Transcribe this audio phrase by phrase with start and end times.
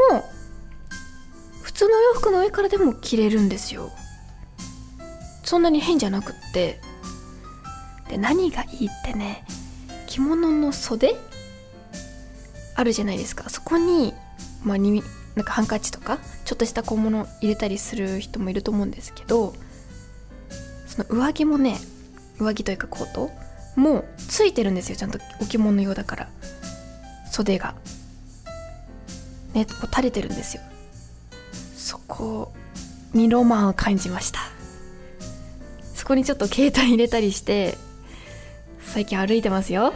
[1.61, 3.89] 普通の洋服の上からでも着れるんですよ。
[5.43, 6.79] そんなに変じゃなくって
[8.13, 9.43] で何がいいってね
[10.05, 11.15] 着物の袖？
[12.75, 13.49] あるじゃないですか。
[13.49, 14.13] そこに
[14.63, 15.01] まあに
[15.33, 19.55] なんかハンカチとかちょっとした小物入れたりする人もいると思うんですけど
[20.85, 21.79] その上着もね
[22.39, 23.31] 上着というかコート？
[23.75, 24.95] もついてるんですよ。
[24.95, 26.29] ちゃんと置物用だから。
[27.31, 27.73] 袖が。
[29.55, 30.61] ねこう垂れてるんですよ。
[31.75, 32.53] そこ
[33.13, 34.39] にロマンを感じました。
[35.95, 37.75] そこにちょっと携帯入れたりして
[38.85, 39.93] 最近歩いてますよ。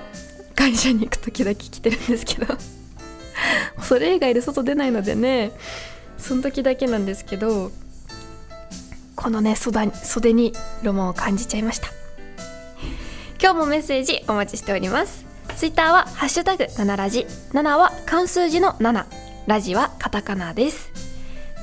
[0.55, 2.57] 会社に行く時だけ来てるんですけど。
[3.83, 5.51] それ以外で外出ないのでね。
[6.17, 7.71] その時だけなんですけど。
[9.15, 10.53] このね袖に
[10.83, 11.89] ロマンを感じちゃいました。
[13.41, 15.25] 今日もメッセージお待ちしております。
[15.55, 17.25] ツイッターはハッシュタグ7ラジ。
[17.51, 19.05] 7は漢数字の7
[19.47, 20.91] ラジはカタカナです。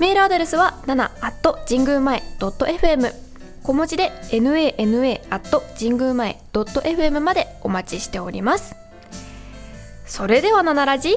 [0.01, 3.24] メールアドレスは7 at 神宮前 .fm
[3.65, 8.77] 小文字で nana at 神宮前 .fm までお待ちしております。
[10.05, 11.17] それではナナラジ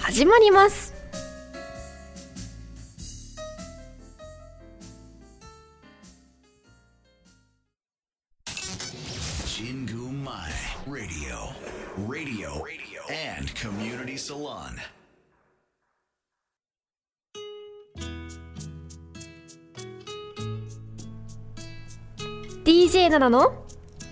[0.00, 0.94] 始まります。
[10.86, 12.64] ラディオ、ラディオ、
[13.36, 14.97] and community salon。
[22.68, 23.64] DJ 7の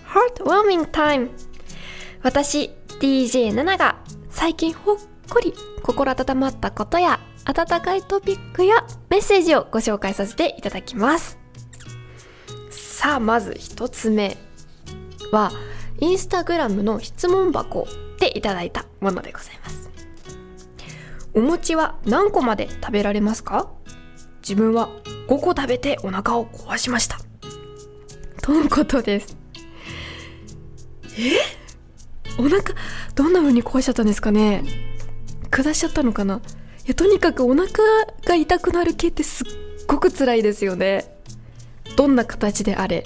[0.07, 1.29] Heartwarming Time.
[2.23, 4.01] 私 DJ7 が
[4.31, 4.95] 最近ほっ
[5.29, 5.53] こり
[5.83, 11.37] 心温まったことや温かいトピックやメッセージをご紹介させていただきます。
[12.71, 14.35] さあまず一つ目
[15.31, 15.51] は
[15.99, 17.87] インスタグラムの質問箱
[18.19, 19.91] でいただいたものでございます。
[21.35, 23.69] お餅は何個まで食べられますか？
[24.41, 24.89] 自分は
[25.27, 27.19] 5個食べてお腹を壊しました
[28.47, 29.35] とのことです。
[31.19, 31.33] え？
[32.39, 32.63] お腹
[33.13, 34.63] どんな風に壊しちゃったんですかね？
[35.51, 36.37] 下しちゃったのかな？
[36.37, 36.39] い
[36.87, 37.67] やとにかくお腹
[38.25, 39.47] が痛くなる系ってすっ
[39.85, 41.13] ごく辛いですよね。
[41.97, 43.05] どんな形であれ？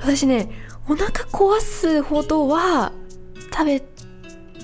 [0.00, 0.48] 私ね
[0.88, 2.92] お腹壊すほどは
[3.52, 3.82] 食べ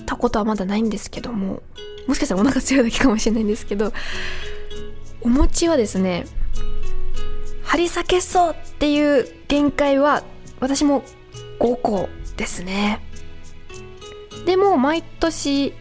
[0.06, 1.60] たことはまだないんですけども
[2.06, 3.92] もしかしたらお腹強いだけかもしれないんですけど
[5.22, 6.24] お餅はですね
[7.74, 10.22] 張り裂けそうっていう限界は
[10.60, 11.02] 私も
[11.58, 13.00] 5個ですね。
[14.46, 15.74] でも毎年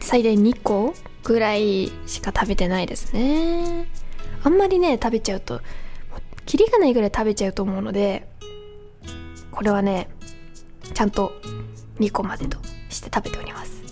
[0.00, 3.88] 最大2個ぐらいしか食べてないですね。
[4.42, 5.62] あんまりね食べちゃうと
[6.44, 8.28] キリがないぐらい食べちゃうと思うので
[9.50, 10.10] これはね
[10.92, 11.32] ちゃんと
[12.00, 12.58] 2個までと
[12.90, 13.82] して食べております。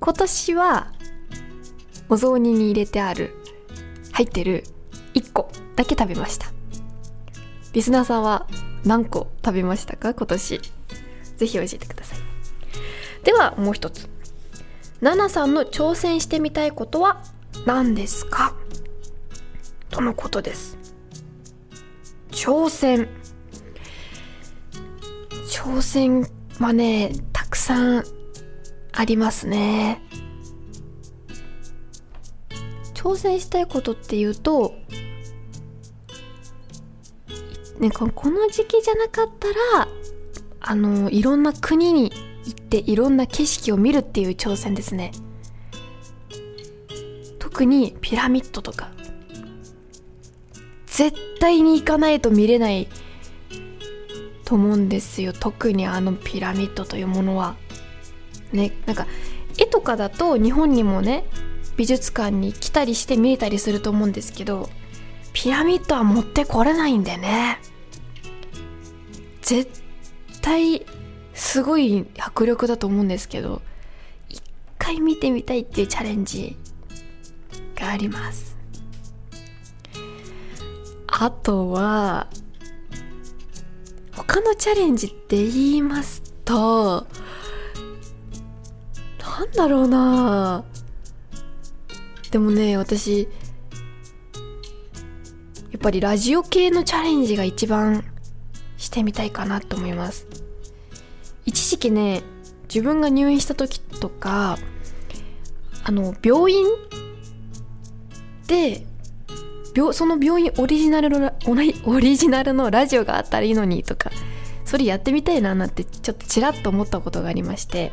[0.00, 0.92] 今年は
[2.08, 3.34] お雑煮に入れてある
[4.12, 4.64] 入ってる
[5.14, 6.46] 1個だけ食べました。
[7.72, 8.46] リスナーさんは
[8.84, 10.14] 何個食べましたか？
[10.14, 10.60] 今年。
[11.36, 12.18] ぜひ教えてください。
[13.24, 14.08] ではもう一つ。
[15.00, 17.22] ナナさんの挑戦してみたいことは
[17.66, 18.54] 何ですか？
[19.90, 20.76] とのことです。
[22.30, 23.08] 挑戦。
[25.50, 28.04] 挑戦はねたくさん
[28.92, 30.02] ありますね。
[33.02, 34.74] 挑戦したいことっていうと
[37.80, 39.88] ねこの時期じゃなかったら
[40.60, 42.12] あのいろんな国に
[42.44, 45.10] 行っていろんな景色を見るっていう挑戦ですね。
[47.40, 48.92] 特にピラミッドとか。
[50.86, 52.86] 絶対に行かないと見れない
[54.44, 55.32] と思うんですよ。
[55.32, 57.56] 特にあのピラミッドというものは。
[58.52, 59.06] ねなんか
[59.58, 61.24] 絵とかだと日本にもね
[61.76, 64.68] 美術館に来たりして見えたりすると思うんですけど
[65.32, 67.58] ピラミッドは持ってこれないんでね。
[69.40, 69.82] 絶
[70.40, 70.86] 対
[71.34, 73.62] すごい迫力だと思うんですけど
[74.28, 74.42] 一
[74.78, 76.56] 回見てみたいっていうチャレンジ
[77.74, 78.56] があります。
[81.06, 82.28] あとは
[84.12, 87.06] 他のチャレンジって言いますと
[89.18, 90.64] なんだろうな。
[92.32, 93.28] でもね私
[95.70, 98.04] やっぱりラジオ系のチャレンジが一番
[98.78, 100.26] してみたいかなと思います。
[101.44, 102.22] 一時期ね
[102.64, 104.58] 自分が入院した時とか
[105.84, 106.64] あの病院
[108.46, 108.86] で
[109.74, 111.32] 病その病院オリジナルの
[111.84, 114.10] オリジナルのラジオがあったらいいのにとか
[114.64, 117.92] それやってみたいななんてちょっとちらっと思ったことがありまして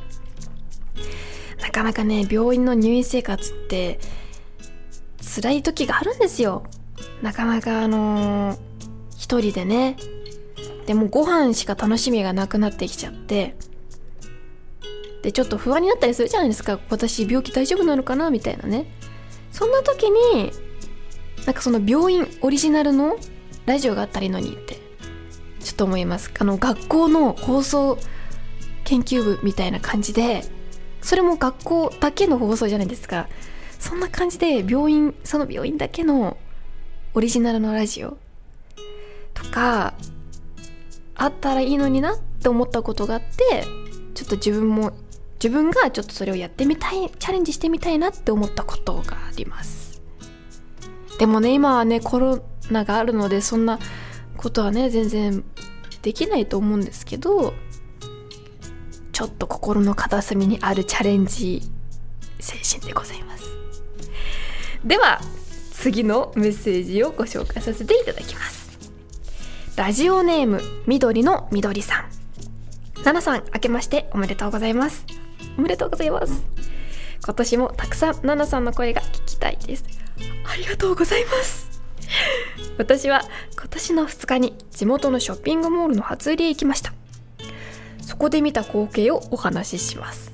[1.62, 4.00] なかなかね病院の入院生活って
[5.35, 6.63] 辛い時があるんですよ。
[7.21, 8.57] なかなかあのー、
[9.17, 9.95] 一人でね。
[10.87, 13.55] でもご飯しか楽しみがなくなってきちゃって。
[15.21, 16.79] でちょっと不安になったりするじゃないですか。
[16.89, 18.91] 私病気大丈夫なのかなみたいなね。
[19.51, 20.51] そんな時に
[21.45, 23.17] なんかその病院オリジナルの
[23.65, 24.79] ラジオがあったらいいのにって
[25.59, 26.31] ちょっと思います。
[26.39, 27.97] あの学校の放送
[28.83, 30.43] 研究部みたいな感じで
[31.01, 33.27] それも学校だけの放送じゃないですか。
[33.79, 36.37] そんな感じで病院その病院だけの
[37.13, 38.17] オリジナルのラジオ
[39.33, 39.95] とか
[41.15, 43.65] あったらいいのになって思ったことがあって
[44.13, 44.91] ちょっと自分も
[45.41, 50.01] 自分がちょっとそれをやってみたいチャレンジしてみたいなって思ったことがあります。
[51.17, 53.79] でもね今はねコロナがあるのでそんな
[54.37, 55.43] ことはね全然
[56.01, 57.53] できないと思うんですけど
[59.11, 61.61] ちょっと心の片隅にあるチャレンジ
[62.39, 63.38] 精神でございます。
[64.83, 65.19] では
[65.73, 68.69] 次のメッセージをご紹介させていただきます。
[69.75, 73.03] ラジオネーム緑の緑さん。
[73.03, 75.05] ナナさん明けましておめでとうございます。
[75.57, 76.43] おめでとうございます。
[77.23, 79.85] 今年もたくさんナナさんの声が聞きたいです。
[80.45, 81.81] ありがとうございます。
[82.77, 83.21] 私は
[83.57, 86.93] 今年の2日に地元のショッピングモールの初売りへ行きました。
[88.01, 90.31] そこで見た光景をお話しします。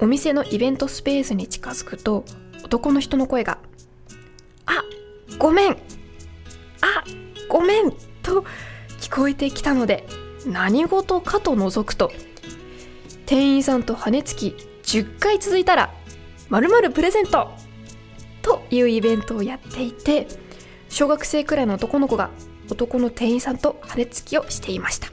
[0.00, 2.24] お店のイベントスペースに近づくと
[2.66, 3.58] 男の人の声が
[4.66, 4.82] 「あ
[5.38, 5.70] ごめん。
[5.70, 7.04] あ
[7.48, 7.92] ごめん」
[8.24, 8.44] と
[9.00, 10.04] 聞こえてきたので
[10.44, 12.10] 何事かと覗くと
[13.24, 15.94] 店員さんと羽根つき10回続いたら
[16.48, 17.52] 〇〇プレゼント
[18.42, 20.26] というイベントをやっていて
[20.88, 22.30] 小学生くらいの男の子が
[22.68, 25.08] 男の店員さんと羽根つきをしていました。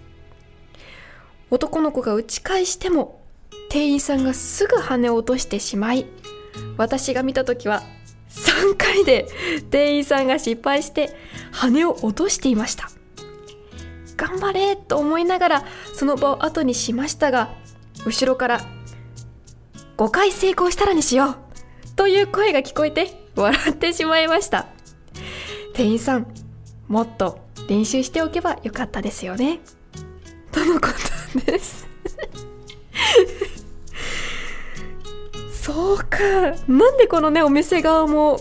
[1.51, 3.22] 男の子が打ち返しても
[3.69, 6.07] 店員さんがすぐ羽を落としてしまい
[6.77, 7.83] 私が見た時は
[8.29, 9.27] 3回で
[9.69, 11.15] 店員さんが失敗して
[11.51, 12.89] 羽を落としていました。
[14.15, 17.55] 頑張れと思いながらその場を後にしましたが
[18.05, 18.62] 後ろから
[19.98, 21.38] 5回成功したらにしよう
[21.95, 24.67] という声が聞こえて笑ってしまいました。
[25.74, 26.27] 店員さん
[26.88, 29.60] もっと練習しておけばよかったですよね
[30.51, 30.88] とのこ
[31.36, 31.88] とです。
[35.63, 36.20] そうか。
[36.67, 38.38] なんでこのねお店側も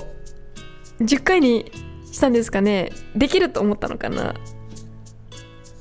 [1.01, 1.71] 10回に
[2.11, 2.91] したんですかね。
[3.15, 4.35] できると思ったのかな。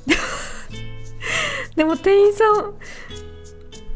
[1.76, 2.76] でも店員さん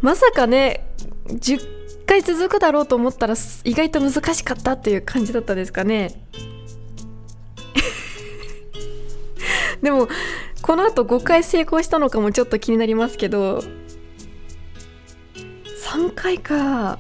[0.02, 0.88] まさかね
[1.28, 6.26] 10回続くだろうと思ったら意外と難しかったっていう感じだったですかね。
[9.84, 10.08] でも
[10.64, 13.64] このあと5回成功したのかもちょっと気になりますけど
[15.94, 16.98] 3回か。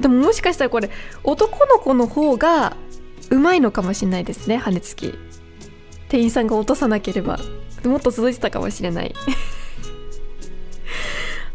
[0.00, 0.90] でももしかしたらこれ
[1.24, 2.76] 男の子の方が
[3.30, 5.14] うまいのかもしれないですね羽根つき。
[6.08, 7.38] 店員さんが落とさなければ。
[7.84, 9.14] もっと続いてたかもしれない。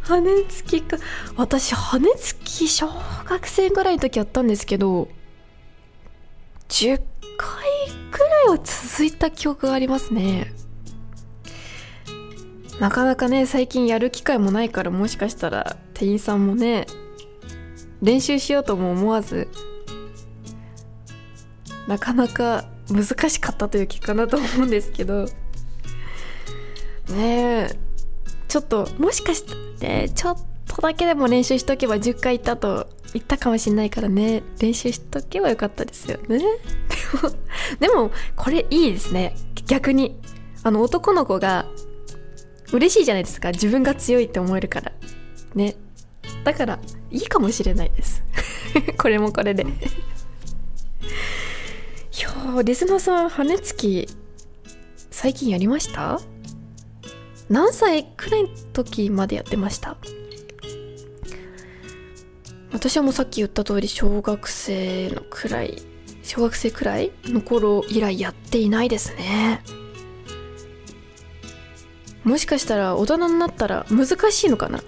[0.01, 0.97] 羽根つきか。
[1.35, 2.89] 私羽根つき小
[3.25, 5.09] 学生ぐらいの時やったんですけど
[6.69, 7.01] 10
[7.37, 7.65] 回
[8.11, 10.53] くらいは続いた記憶がありますね。
[12.79, 16.85] なかなかね最近やる機会もないからもしかしたら店員さんもね
[18.03, 19.49] 練習しようとも思わず
[21.87, 25.25] なかなか難しかったという結果だと思うんですけど
[27.09, 27.69] ねえ
[28.47, 29.43] ちょっともしかし
[29.79, 34.41] てねちょっとだけでも練習しとけば10回行ったと言ったかもしんないからね。
[34.59, 36.39] 練習しとけばよかったですよね。
[36.39, 36.45] で
[37.21, 37.33] も
[37.79, 39.35] でもこれいいですね。
[39.67, 40.19] 逆に
[40.63, 41.67] あの男の子が
[42.71, 43.51] 嬉しいじゃないですか。
[43.51, 44.91] 自分が強いって思えるから。
[45.53, 45.75] ね。
[46.43, 46.79] だから
[47.11, 48.23] いいかもしれないです。
[48.97, 49.63] これもこれで。
[49.63, 49.65] い
[52.55, 54.07] やリスナーさん羽根つき
[55.09, 56.19] 最近やりました？
[57.49, 59.97] 何歳くらいの時までやってました？
[62.71, 65.81] 私はもうさっき言った通り小学生のくらい
[66.23, 69.61] 小学生くらいの頃以来やっていないですね。
[72.23, 74.81] もしかしたら大人になったら難しいのかな？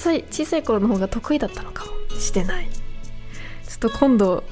[0.00, 2.00] さい小さい頃の方が得意だったのかも。
[2.20, 2.68] してない。
[2.68, 2.78] ちょ
[3.76, 4.44] っと今度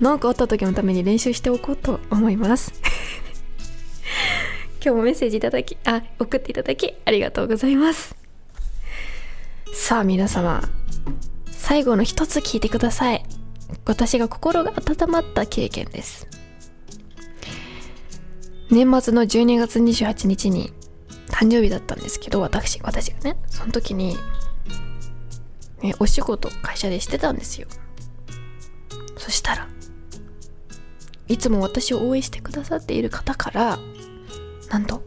[0.00, 2.72] 何かあった時のために練習しておこうと思います。
[4.82, 8.16] 今日もメッセージいただきあ送っていただきありがとうございます。
[9.74, 10.62] さあ皆様
[11.50, 13.24] 最後の一つ聞いてください。
[13.84, 16.26] 私が心が温まった経験です。
[18.70, 20.72] 年末の12月28日に
[21.28, 24.16] 誕生日だったんですけど私私がねその時に、
[25.82, 27.66] ね、お仕事会社でしてたんですよ。
[29.16, 29.68] そしたら
[31.28, 33.78] いつも私を応援してくださっている方から
[34.68, 35.02] なんと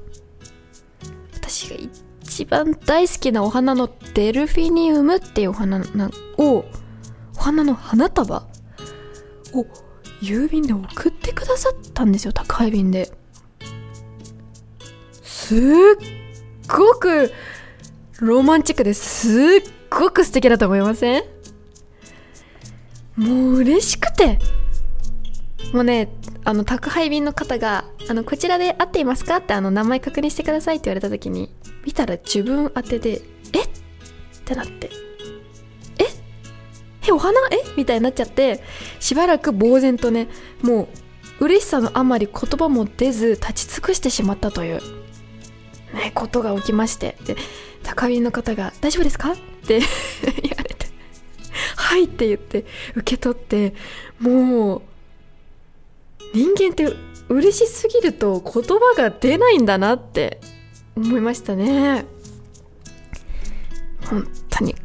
[1.33, 1.75] 私が
[2.21, 5.81] 一番大好きなお花のデルフィニウムっていうお花
[6.37, 6.65] を
[7.35, 8.47] お花の花束
[9.53, 9.65] を
[10.21, 13.11] 郵便で送ってくださったんですよ宅配便で。
[15.21, 15.59] すっ
[16.69, 17.31] ごく
[18.21, 19.61] ロマンチックですっ
[19.99, 21.23] ごく素敵だと思いません？
[23.15, 24.39] もう嬉しくて。
[25.73, 26.09] もうね
[26.43, 31.49] あの宅配便の方が「あのこちらで合っていますか?」ってあの名前確認してくださいって言われた時に
[31.83, 33.21] 見たら自分宛てで
[33.53, 33.63] 「え？
[33.63, 33.69] っ?」っ
[34.45, 34.91] てなって
[35.97, 36.05] 「え？
[37.07, 37.39] えお花？
[37.49, 37.63] え？
[37.75, 38.63] みたいになっちゃって
[38.99, 40.27] しばらく呆然とね
[40.61, 40.89] も
[41.39, 44.81] う嬉しさのあまり言葉も出ず立ち尽くしてしまったという
[45.95, 47.17] ねことが起きまして。
[47.25, 47.35] で
[47.83, 49.35] 宅配便の方が「大丈夫ですか?」っ
[49.65, 49.79] て
[50.41, 50.87] 言われて
[51.75, 53.73] 「はい」って言って受け取って
[54.19, 54.81] もう
[56.33, 56.95] 人間って
[57.29, 60.39] 嬉しすぎると言葉が出ないんだなって
[60.95, 62.05] 思いましたね。
[64.09, 64.75] 本当に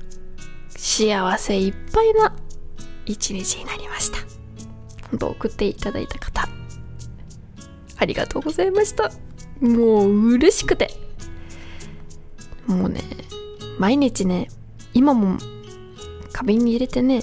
[0.70, 2.34] 幸せいっぱいな
[3.04, 4.18] 一日になりました。
[5.10, 6.48] 本当送っていただいた方
[7.96, 9.10] ありがとうございました。
[9.60, 11.07] もう嬉しくて。
[12.68, 13.02] もうね
[13.78, 14.48] 毎日ね
[14.94, 15.38] 今も
[16.32, 17.22] 花瓶に入れてね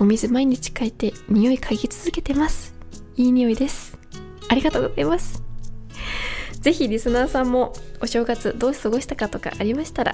[0.00, 2.74] お水毎日嗅いて匂い嗅ぎ続けてます。
[3.16, 3.98] いい匂いです。
[4.48, 5.42] ありがとうございます。
[6.60, 10.12] ぜひリスナーさんもお正月どう過ごしたかとかありましたら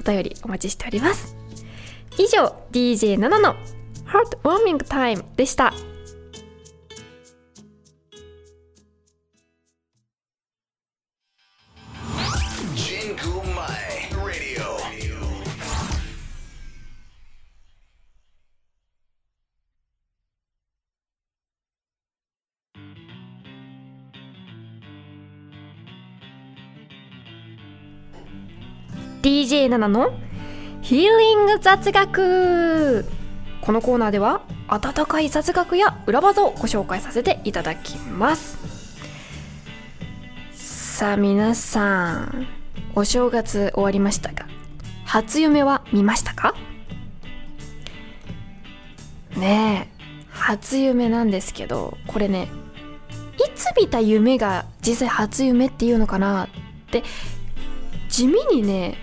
[0.00, 1.36] お便りお待ちしております。
[2.18, 3.56] 以上 DJ7 の
[4.06, 5.72] Heartwarming Time でした。
[29.24, 30.12] DJ7 の
[30.82, 33.06] ヒーリング雑学」
[33.62, 38.58] このコーナーでは温かい雑学や裏技をご紹介させていただきます。
[40.52, 42.46] さあ皆さん
[42.94, 44.46] お正月終わりましたが
[45.06, 46.54] 初夢は見ましたか？
[49.38, 52.48] ねえ初夢なんですけどこれね
[53.38, 56.48] いつ見た夢が実際初夢っていうのかなっ
[56.90, 57.02] て
[58.10, 58.98] 地味にね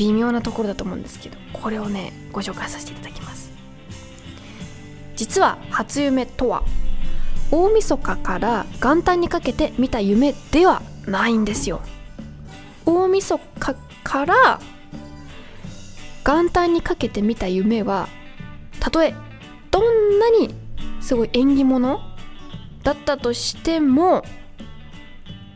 [0.00, 3.50] 微妙なところだと思うんですけどこれをねご紹介させていただきます。
[5.14, 6.64] 実は初夢とは
[7.50, 11.82] 大晦日から元旦にかけて見た夢ではないんですよ。
[12.86, 14.60] 大晦日から
[16.24, 18.08] 元旦にかけて見た夢は
[18.78, 19.14] たとえ
[19.70, 20.54] どんなに
[21.02, 22.00] すごい縁起物
[22.82, 24.22] だったとしても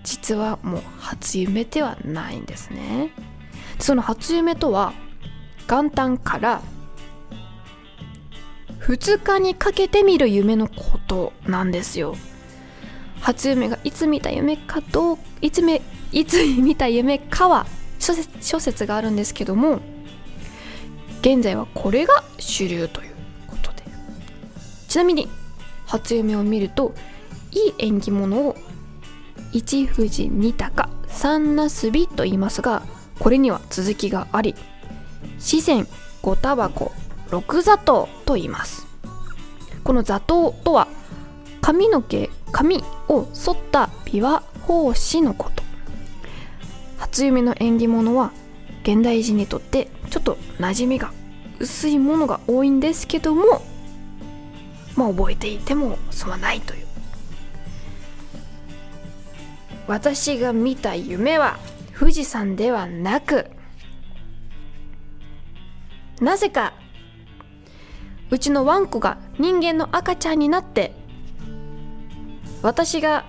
[0.03, 3.11] 実はもう初夢ではないんですね。
[3.79, 4.93] その初夢とは
[5.69, 6.63] 元旦から
[8.81, 12.17] 2日にかけて見る夢のことなんですよ。
[13.21, 15.81] 初夢がいつ見た夢かどういつめ
[16.13, 17.67] いつ見た夢かは
[17.99, 19.81] 諸説諸説があるんですけども
[21.23, 23.15] 現在はこれが主流という
[23.47, 23.85] ことで。
[24.89, 25.29] ちなみに
[25.87, 26.95] 初夢を見ると
[27.51, 28.57] いい縁起物を
[29.53, 32.83] 一富士二鷹三なすびと言いますが
[33.19, 34.55] これには続きがあり
[35.39, 35.87] 四川
[36.23, 36.93] 五タバコ
[37.31, 38.87] 六砂糖と言います。
[39.83, 40.89] この座頭とは
[41.61, 45.63] 髪の毛髪を剃った琵琶法師のこと。
[46.99, 48.33] 初夢の縁起物は
[48.83, 51.13] 現代人にとってちょっと馴染みが
[51.59, 53.63] 薄いものが多いんですけども
[54.97, 56.87] まあ覚えていても損はないという。
[59.87, 61.59] 私が見た夢は
[61.99, 63.51] 富士山ではなく
[66.21, 66.75] なぜか
[68.31, 70.93] うちのワンコが人間の赤ちゃんになって
[72.63, 73.25] 私が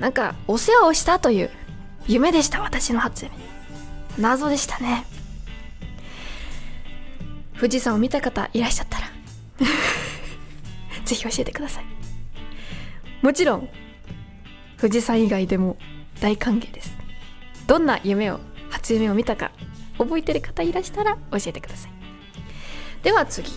[0.00, 1.50] なんかお世話をしたという
[2.06, 3.34] 夢でした私の初夢。
[4.18, 5.04] 謎でしたね。
[7.56, 9.06] 富士山を見た方いらっしゃったら
[11.04, 11.84] ぜひ教えてください。
[13.22, 13.68] もちろん
[14.78, 15.78] 富士山以外でも
[16.20, 17.05] 大歓迎です。
[17.66, 19.50] どんな夢を初夢を見たか
[19.98, 21.90] 覚えてる方いらしたら教えてください。
[23.02, 23.50] では次。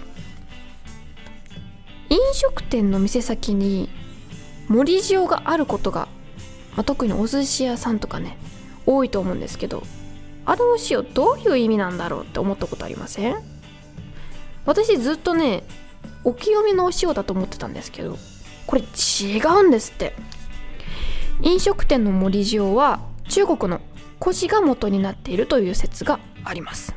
[2.10, 3.90] 飲食店の店先に
[4.68, 6.08] 盛り塩があることが、
[6.76, 8.38] まあ、特にお寿司屋さんとかね
[8.86, 9.84] 多いと思うんですけど
[10.46, 13.36] あのお塩どういう意味なんだろうって思ったことありません？
[14.66, 15.64] 私ずっとね
[16.24, 18.18] お清めのお塩だと思ってたんですけど
[18.66, 20.16] これ違うんですって。
[21.42, 23.00] 飲食店の盛り塩は
[23.30, 23.80] 中国の
[24.20, 26.96] 古事が元になっているという説があります。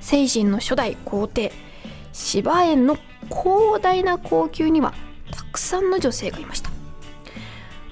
[0.00, 1.52] 聖人の初代皇帝
[2.12, 2.96] 芝園の
[3.28, 4.92] 広大な高級には
[5.30, 6.70] たくさんの女性がいました。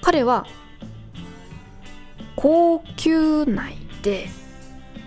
[0.03, 0.47] 彼は
[2.37, 4.29] 高級内で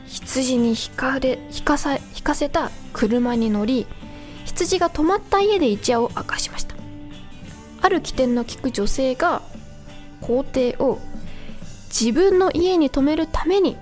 [0.06, 3.88] 羊に引かれ引かさ引かせた車に乗り
[4.46, 6.76] 羊が止まった家で一夜を明かしました。
[7.82, 9.42] ある起点の利く女性が
[10.22, 11.00] 皇帝を
[11.92, 13.78] 自分の家に泊めるために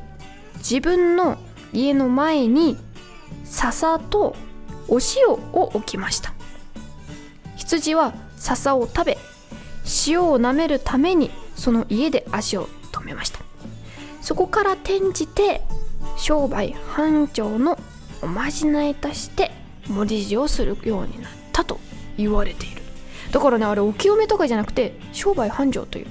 [0.58, 1.38] 自分の
[1.72, 2.78] 家の前に
[3.44, 4.36] 笹と
[4.88, 6.34] お塩を置きました。
[7.56, 9.18] 羊は笹を食べ
[10.08, 13.40] 塩を舐めるためにその家で足を止めました。
[14.22, 15.62] そこから転じて
[16.18, 17.78] 商売繁盛の
[18.22, 19.52] おまじないとして
[19.88, 21.80] 文字字をするようになったと
[22.18, 22.82] 言われている。
[23.32, 26.08] だからねあれお清めとかじゃなくて商売繁盛という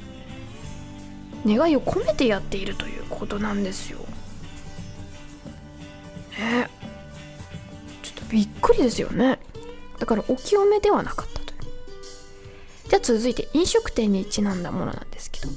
[1.46, 3.98] 願いを込めてやっているということなんですよ。
[6.38, 6.68] ね
[8.02, 9.38] ちょっとびっくりですよね。
[9.98, 11.60] だからお清めではなかったという。
[12.88, 15.48] じゃあ続いて飲食店にちなんだものなんですけど。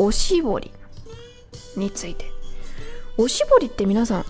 [0.00, 0.70] おしぼり
[1.76, 2.30] について。
[3.16, 4.24] おしぼりって皆さん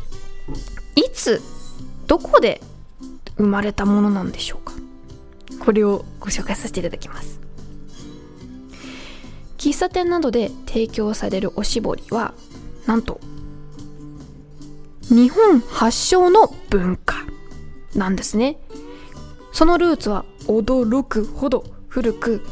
[0.97, 1.43] いつ
[2.07, 2.63] どこで
[3.37, 4.73] 生まれたものなんでしょうか？
[5.63, 7.38] これをご紹介させていただきます。
[9.79, 12.35] 喫茶店などで提供されるおしぼりは
[12.87, 13.21] なんと
[15.03, 17.15] 日本発祥の文化
[17.95, 18.59] なんですね。
[19.53, 22.43] そのルーツは驚くほど古く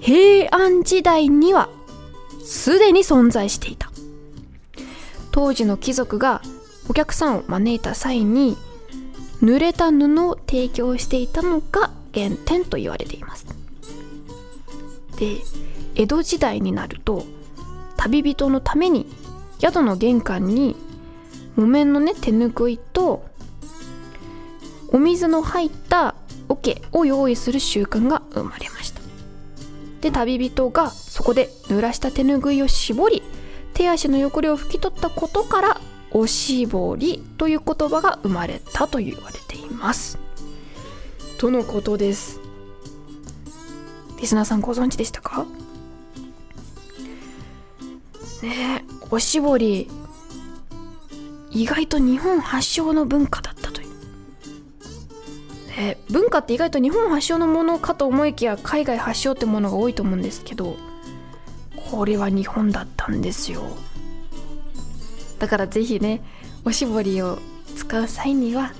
[0.00, 1.70] 平安時代には
[2.44, 3.90] すでに存在していた。
[5.30, 6.42] 当時の貴族が
[6.90, 8.58] お客さんを招いた際に
[9.42, 13.46] 濡れた布を提供していたのが原点と言われています。
[15.18, 15.38] で
[15.98, 17.26] 江戸時代になると
[17.96, 19.06] 旅人のために
[19.58, 20.76] 宿の玄関に
[21.56, 23.26] 木綿のね手ぬぐいと
[24.90, 26.14] お水の入った
[26.48, 29.00] 桶を用意する習慣が生まれました。
[30.00, 33.22] で旅人がそこで濡らした手ぬぐいを絞り
[33.74, 35.80] 手足の汚れを拭き取ったことから
[36.12, 40.18] おしぼりという言葉が生まれたと言われています。
[41.38, 42.40] とのことです。
[44.20, 45.44] リスナーさんご存知でしたか？
[48.42, 48.84] ね。
[49.10, 49.88] おしぼり。
[51.50, 53.88] 意外と日本発祥の文化だったという、
[55.76, 60.76] ね、文化って意外と日本発祥のものかと思いきや海外発祥ってものが多いと思うんですけど
[61.90, 63.62] これは日本だったんですよ。
[65.38, 66.22] だからぜひね
[66.64, 67.38] おしぼりを
[67.76, 68.72] 使う際には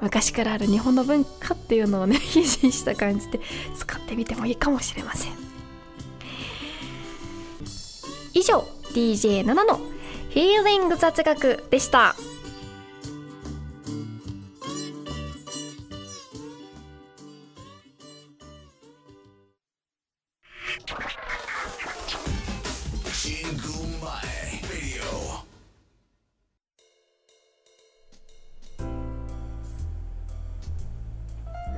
[0.00, 3.40] 昔からある日本の文化っていうのをね 維持した感じで
[3.76, 5.41] 使ってみてもいいかもしれません。
[8.34, 8.64] 以上
[8.94, 9.80] DJ7 の
[10.30, 12.16] ヒーリング雑学でした。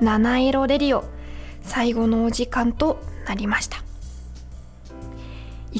[0.01, 1.03] 七色レディオ
[1.61, 3.84] 最後のお時間となりました。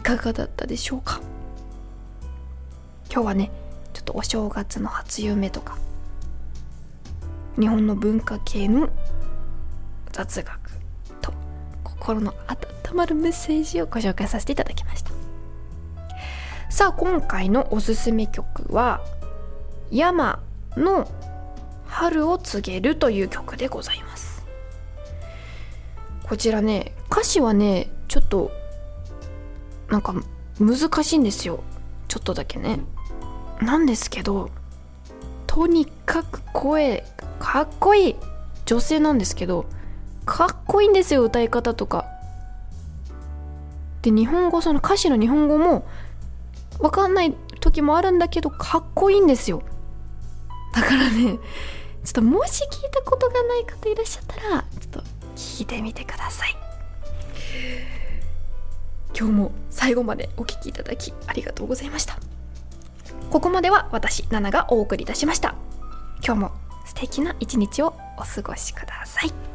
[0.05, 1.19] かがだったでしょうか？
[3.11, 3.49] 今日はね
[3.91, 5.79] ちょっとお正月の初夢とか
[7.59, 8.89] 日本の文化系の
[10.11, 10.59] 雑学
[11.21, 11.33] と
[11.83, 15.11] 心の温まるメッセージをご紹介させていただきました。
[16.69, 19.03] さあ今回のおすすめ曲は
[19.89, 20.43] 山
[20.77, 21.09] の
[21.87, 24.45] 春を告げるという曲でございます。
[26.23, 28.51] こちらね歌詞はねちょっと
[29.89, 30.13] なんか
[30.59, 31.63] 難しいんですよ。
[32.07, 32.79] ちょっとだけね。
[33.61, 34.49] なんですけど
[35.47, 37.05] とにかく声
[37.39, 38.15] かっこいい
[38.65, 39.65] 女性なんですけど
[40.25, 42.05] かっこいいんですよ歌い方とか。
[44.01, 45.87] で日本語その歌詞の日本語も
[46.79, 49.63] 分かんない時もあるんだけどかっこいいんですよ。
[50.73, 51.39] だからね
[52.03, 55.03] ちょっともし聞いたことがない方いらっしゃったらちょっと
[55.35, 56.55] 聞いてみてください。
[59.17, 62.17] 今日も最後までお聴きいただきありがとうございました。
[63.31, 65.55] ここまでは私ナナがお送りいたしました。
[66.25, 66.51] 今日も
[66.85, 69.33] 素敵な一日をお過ごしください「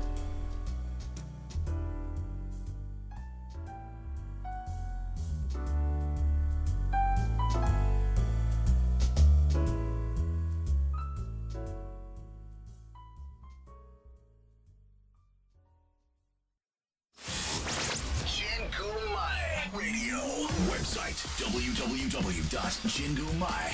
[22.87, 23.70] Jindu Mai.